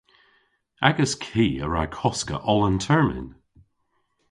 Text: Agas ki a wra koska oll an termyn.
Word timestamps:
Agas 0.87 1.13
ki 1.23 1.47
a 1.63 1.65
wra 1.67 1.83
koska 1.99 2.35
oll 2.51 2.63
an 2.67 2.77
termyn. 2.85 3.29